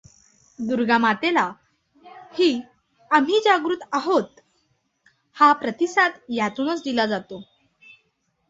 दुर्गामातेला 0.59 1.43
ही 2.33 2.49
आम्ही 3.11 3.39
जागृत 3.45 3.83
आहोत 3.93 4.39
हा 5.37 5.51
प्रतिसाद 5.53 6.11
यातूनच 6.29 6.83
दिला 6.83 7.05
जातो. 7.05 7.41